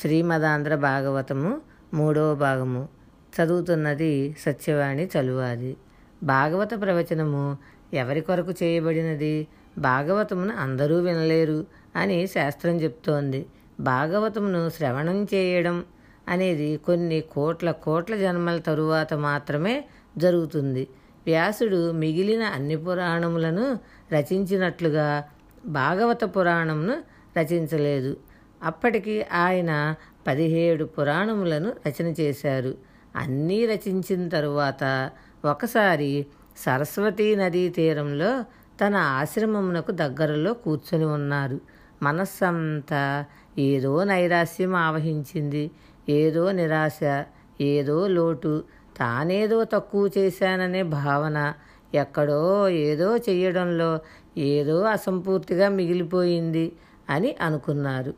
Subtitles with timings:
[0.00, 1.60] శ్రీమదాంధ్ర భాగవతము
[1.94, 2.88] మూడవ భాగము.
[3.34, 5.76] చదువుతున్నది సత్యవాణి చలువాది.
[6.22, 7.56] భాగవత ప్రవచనము
[7.94, 9.46] ఎవరి కొరకు చేయబడినది?
[9.78, 11.66] భాగవతమును అందరూ వినలేరు
[11.96, 13.46] అని శాస్త్రం చెప్తోంది.
[13.80, 15.84] భాగవతమును శ్రవణం చేయడం
[16.28, 19.84] అనేది కొన్ని కోట్ల కోట్ల జన్మల తరువాత మాత్రమే
[20.18, 20.88] జరుగుతుంది.
[21.26, 23.78] వ్యాసుడు మిగిలిన అన్ని పురాణములను
[24.12, 25.24] రచించినట్లుగా
[25.66, 27.02] భాగవత పురాణంను
[27.38, 28.16] రచించలేదు.
[28.62, 29.94] అప్పటికి ఆయన
[30.26, 32.74] పదిహేడు పురాణములను రచన చేశారు.
[33.16, 35.10] అన్నీ రచించిన తరువాత
[35.44, 38.44] ఒకసారి సరస్వతీ నదీ తీరంలో
[38.80, 41.60] తన ఆశ్రమమునకు దగ్గరలో కూర్చొని ఉన్నారు.
[42.02, 43.24] మనస్సంతా
[43.58, 45.70] ఏదో నైరాస్యం ఆవహించింది
[46.08, 47.24] ఏదో నిరాశ
[47.60, 48.64] ఏదో లోటు
[48.96, 51.54] తానేదో తక్కువ చేశాననే భావన
[51.94, 54.00] ఎక్కడో ఏదో చెయ్యడంలో
[54.38, 56.72] ఏదో అసంపూర్తిగా మిగిలిపోయింది
[57.10, 58.14] అని అనుకున్నారు.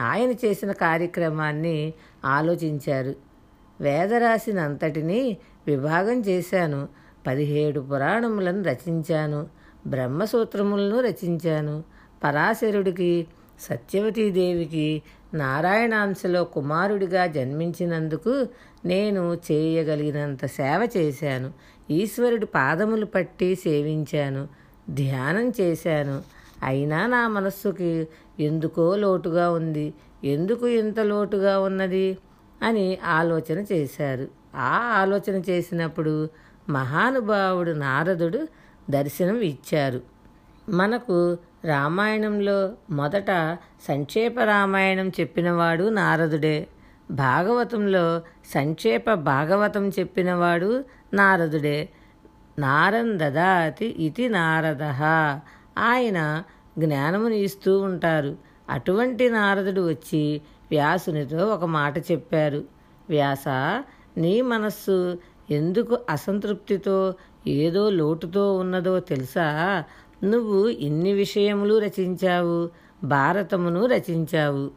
[0.00, 1.92] ఆయన చేసిన కార్యక్రమాన్ని
[2.24, 3.14] ఆలోచించారు.
[3.80, 6.88] వేదరాశినంతటినీ విభాగం చేశాను.
[7.26, 9.46] పదిహేడు పురాణములను రచించాను.
[9.86, 11.84] బ్రహ్మసూత్రములను రచించాను.
[12.24, 13.26] పరాశరుడికి
[13.60, 15.02] సత్యవతీదేవికి
[15.34, 18.46] నారాయణాంశలో కుమారుడిగా జన్మించినందుకు
[18.84, 21.52] నేను చేయగలిగినంత సేవ చేశాను.
[21.90, 24.48] ఈశ్వరుడి పాదములు పట్టి సేవించాను.
[24.90, 26.39] ధ్యానం చేశాను.
[26.62, 28.08] అయినా నా మనస్సుకి
[28.40, 29.94] ఎందుకో లోటుగా ఉంది.
[30.24, 32.18] ఎందుకు ఇంత లోటుగా ఉన్నది?
[32.62, 34.28] అని ఆలోచన చేశారు.
[34.56, 36.28] ఆ ఆలోచన చేసినప్పుడు
[36.68, 38.48] మహానుభావుడు నారదుడు
[38.90, 40.00] దర్శనం ఇచ్చారు.
[40.68, 46.66] మనకు రామాయణంలో మొదట సంక్షేప రామాయణం చెప్పినవాడు నారదుడే.
[47.10, 48.22] భాగవతంలో
[48.54, 51.88] సంక్షేప భాగవతం చెప్పినవాడు నారదుడే.
[52.58, 54.82] నారం దదాతి ఇది నారద
[55.78, 56.42] ఆయన
[56.78, 58.36] జ్ఞానమును ఇస్తూ ఉంటారు.
[58.70, 60.40] అటువంటి నారదుడు వచ్చి
[60.70, 62.64] వ్యాసునితో ఒక మాట చెప్పారు.
[63.08, 63.48] వ్యాస
[64.16, 65.18] నీ మనస్సు
[65.50, 67.14] ఎందుకు అసంతృప్తితో
[67.46, 69.84] ఏదో లోటుతో ఉన్నదో తెలుసా?
[70.24, 72.70] నువ్వు ఇన్ని విషయములు రచించావు
[73.04, 74.70] భారతమును రచించావు.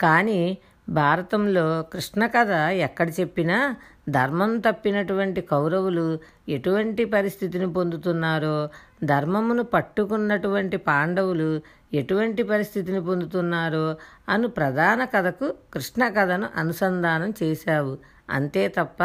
[0.00, 0.58] కానీ
[0.88, 3.74] భారతంలో కృష్ణ కథ ఎక్కడ చెప్పినా
[4.08, 8.68] ధర్మం తప్పినటువంటి కౌరవులు ఎటువంటి పరిస్థితిని పొందుతున్నారో
[9.04, 13.96] ధర్మమును పట్టుకున్నటువంటి పాండవులు ఎటువంటి పరిస్థితిని పొందుతున్నారో
[14.28, 17.98] అను ప్రధాన కథకు కృష్ణ కథను అనుసంధానం చేశావు.
[18.30, 19.02] అంతే తప్ప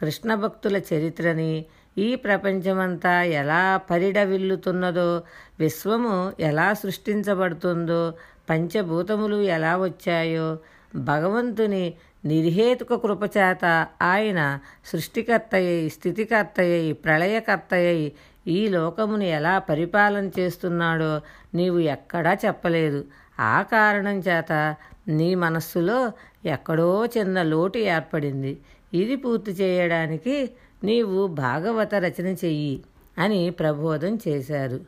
[0.00, 1.66] కృష్ణ భక్తుల చరిత్రని
[1.98, 5.22] ఈ ప్రపంచమంతా ఎలా పరిడవిల్లుతున్నదో
[5.60, 8.14] విశ్వము ఎలా సృష్టించబడుతుందో
[8.50, 10.58] పంచభూతములు ఎలా వచ్చాయో
[10.94, 11.94] భగవంతుని
[12.24, 18.12] నిర్హేతుక కృపచేత ఆయన సృష్టికర్తయ్యి స్థితికర్తయ్యి ప్రళయకర్తయ్యి
[18.48, 21.20] ఈ లోకమును ఎలా పరిపాలన చేస్తున్నాడో
[21.54, 23.04] నీవు ఎక్కడా చెప్పలేదు.
[23.40, 24.76] ఆ కారణం చేత
[25.08, 26.12] నీ మనస్సులో
[26.44, 28.58] ఎక్కడో చిన్న లోటు ఏర్పడింది.
[28.94, 30.50] ఇది పూర్తి చేయడానికి
[30.84, 32.80] నీవు భాగవత రచన చెయ్యి
[33.18, 34.80] అని ప్రబోధం చేశారు.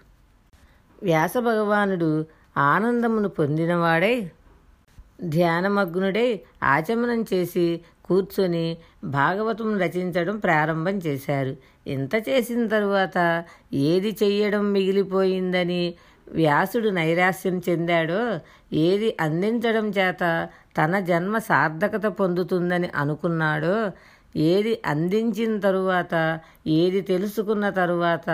[1.03, 4.31] వ్యాస భగవానుడు ఆనందమును పొందినవాడై
[5.29, 6.29] ధ్యానమగ్నుడై
[6.63, 8.67] ఆచమనం చేసి కూర్చొని
[9.05, 11.57] భాగవతం రచించడం ప్రారంభం చేశారు.
[11.87, 13.19] ఇంత చేసిన తరువాత
[13.75, 15.95] ఏది చెయ్యడం మిగిలిపోయిందని
[16.27, 18.23] వ్యాసుడు నైరాశ్యం చెందాడో
[18.73, 20.23] ఏది అందించడం చేత
[20.77, 23.77] తన జన్మ సార్థకత పొందుతుందని అనుకున్నాడో
[24.37, 28.29] ఏది అందించిన తరువాత ఏది తెలుసుకున్న తరువాత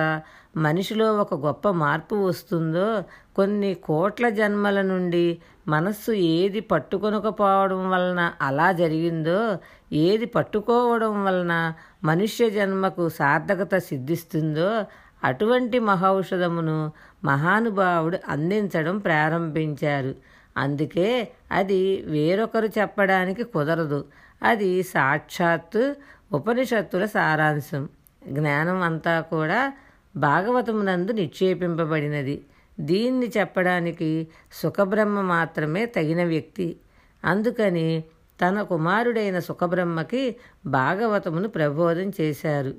[0.56, 3.02] మనిషిలో ఒక గొప్ప మార్పు వస్తుందో
[3.36, 9.58] కొన్ని కోట్ల జన్మల నుండి మనస్సు ఏది పట్టుకొనకపోవడం వలన అలా జరిగిందో
[9.92, 11.72] ఏది పట్టుకోవడం వలన
[12.04, 14.84] మనుష్య జన్మకు సార్థకత సిద్ధిస్తుందో
[15.24, 16.92] అటువంటి మహౌషధమును
[17.24, 20.14] మహానుభావుడు అందించడం ప్రారంభించారు.
[20.56, 24.04] అందుకే అది వేరొకరు చెప్పడానికి కుదరదు.
[24.42, 25.96] అది సాక్షాత్తు
[26.32, 27.88] ఉపనిషత్తుల సారాంశం.
[28.28, 29.72] జ్ఞానం అంతా కూడా
[30.16, 32.44] భాగవతమునందు నిక్షేపింపబడినది.
[32.80, 36.76] దీన్ని చెప్పడానికి సుఖబ్రహ్మ మాత్రమే తగిన వ్యక్తి.
[37.24, 38.04] అందుకని
[38.40, 40.36] తన కుమారుడైన సుఖబ్రహ్మకి
[40.66, 42.74] భాగవతమును ప్రబోధం చేశారు.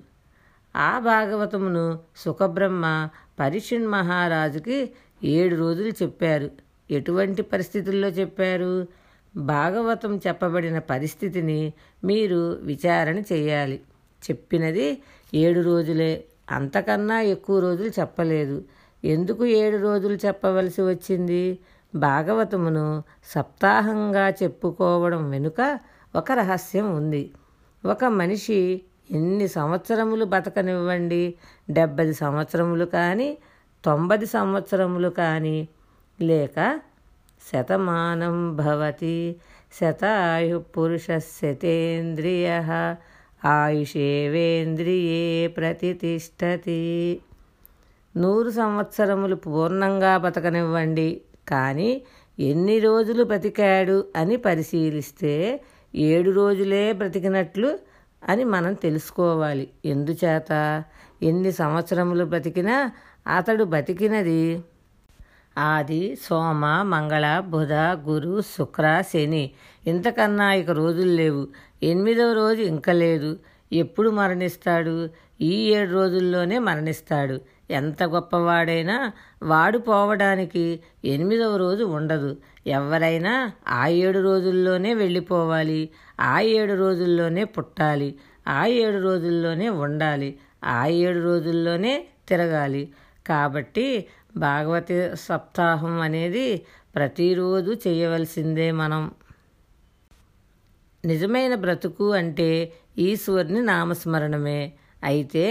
[0.75, 3.09] ఆ భాగవతమును సుఖబ్రహ్మ
[3.39, 4.91] పరిషిణ్ మహారాజుకి
[5.23, 6.51] ఏడు రోజులు చెప్పారు.
[6.91, 8.88] ఎటువంటి పరిస్థితుల్లో చెప్పారు?
[9.35, 11.73] భాగవతం చెప్పబడిన పరిస్థితిని
[12.03, 13.81] మీరు విచారణ చేయాలి.
[14.31, 15.01] చెప్పినది
[15.33, 16.23] ఏడు రోజులే.
[16.51, 18.65] అంతకన్నా ఎక్కువ రోజులు చెప్పలేదు.
[19.03, 21.59] ఎందుకు ఏడు రోజులు చెప్పవలసి వచ్చింది?
[21.95, 25.79] భాగవతమును సప్తాహంగా చెప్పుకోవడం వెనుక
[26.15, 27.31] ఒక రహస్యం ఉంది.
[27.85, 31.35] ఒక మనిషి ఎన్ని సంవత్సరములు బతకనివ్వండి?
[31.69, 33.38] డెబ్బది సంవత్సరములు కానీ
[33.85, 35.67] తొంభది సంవత్సరములు కానీ
[36.21, 36.79] లేక
[37.51, 39.35] శతమానం భవతి
[39.73, 41.07] శతాయు పురుష
[41.41, 42.50] శతేంద్రియ
[43.45, 47.22] ఆయుషేవేంద్రియే ప్రతిష్టతి
[48.18, 51.22] నూరు సంవత్సరములు పూర్ణంగా బతకనివ్వండి.
[51.48, 52.01] కానీ
[52.39, 55.60] ఎన్ని రోజులు బ్రతికాడు అని పరిశీలిస్తే
[55.95, 57.80] ఏడు రోజులే బ్రతికినట్లు
[58.24, 59.68] అని మనం తెలుసుకోవాలి.
[59.86, 60.84] ఎందుచేత?
[61.24, 62.92] ఎన్ని సంవత్సరములు బ్రతికినా
[63.36, 64.63] అతడు బతికినది
[65.57, 69.51] ఆది సోమ మంగళ బుధ గురు శుక్ర శని.
[69.88, 71.48] ఇంతకన్నా ఇక రోజులు లేవు.
[71.83, 73.39] ఎనిమిదవ రోజు ఇంకా లేదు.
[73.74, 75.09] ఎప్పుడు మరణిస్తాడు?
[75.42, 77.42] ఈ ఏడు రోజుల్లోనే మరణిస్తాడు.
[77.69, 79.12] ఎంత గొప్పవాడైనా
[79.44, 82.38] వాడు పోవడానికి ఎనిమిదవ రోజు ఉండదు.
[82.68, 85.89] ఎవరైనా ఆ ఏడు రోజుల్లోనే వెళ్ళిపోవాలి.
[86.19, 88.15] ఆ ఏడు రోజుల్లోనే పుట్టాలి.
[88.48, 90.38] ఆ ఏడు రోజుల్లోనే ఉండాలి.
[90.63, 92.89] ఆ ఏడు రోజుల్లోనే తిరగాలి.
[93.27, 94.06] కాబట్టి
[94.38, 96.48] భాగవత సప్తాహం అనేది
[96.95, 99.12] ప్రతిరోజు చేయవలసిందే మనం.
[101.06, 102.50] నిజమైన బ్రతుకు అంటే
[102.98, 104.74] ఈశ్వరుని నామస్మరణమే.
[105.04, 105.45] అయితే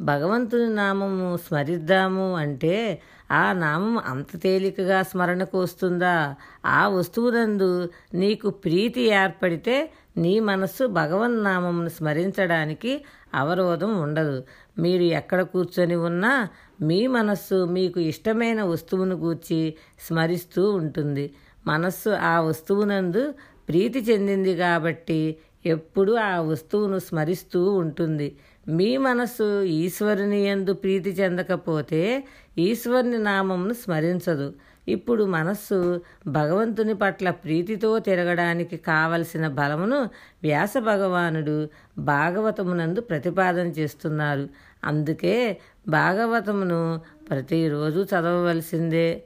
[0.00, 3.00] భగవంతుని నామము స్మరిద్దాము అంటే
[3.30, 6.34] ఆ నామం అంత తేలికగా స్మరణకు వస్తుందా
[6.66, 7.70] ఆ వస్తువునందు
[8.14, 9.76] నీకు ప్రీతి ఏర్పడితే
[10.16, 12.92] నీ మనస్సు భగవన్ నామమును స్మరించడానికి
[13.34, 14.44] అవరోధం ఉండదు.
[14.78, 16.48] మీరు ఎక్కడ కూర్చొని ఉన్నా
[16.80, 21.34] మీ మనస్సు మీకు ఇష్టమైన వస్తువును గూర్చి స్మరిస్తూ ఉంటుంది.
[21.66, 23.34] మనస్సు ఆ వస్తువునందు
[23.68, 25.36] ప్రీతి చెందింది కాబట్టి
[25.66, 28.36] ఎప్పుడు ఆ వస్తువును స్మరిస్తూ ఉంటుంది.
[28.68, 32.24] మీ మనస్సు ఈశ్వరుని ఎందు ప్రీతి చెందకపోతే
[32.58, 34.54] ఈశ్వరుని నామమును స్మరించదు.
[34.88, 40.10] ఇప్పుడు మనస్సు భగవంతుని పట్ల ప్రీతితో తిరగడానికి కావలసిన బలమును
[40.42, 41.68] వ్యాస భగవానుడు
[41.98, 44.48] భాగవతమునందు ప్రతిపాదన చేస్తున్నారు.
[44.84, 47.00] అందుకే భాగవతమును
[47.30, 49.22] ప్రతిరోజు చదవవలసిందే.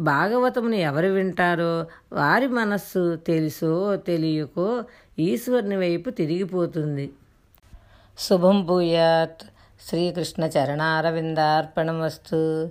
[0.00, 4.84] భాగవతమును ఎవరు వింటారో వారి మనస్సు తెలుసో తెలియకో
[5.18, 7.10] ఈశ్వరుని వైపు తిరిగిపోతుంది.
[8.18, 9.46] శుభం భూయాత్.
[9.88, 12.70] శ్రీకృష్ణ చరణారవిందార్పణమస్తు.